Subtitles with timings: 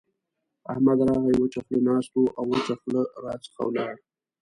[0.71, 3.93] احمد راغی؛ وچه خوله ناست وو او وچه خوله راڅخه ولاړ.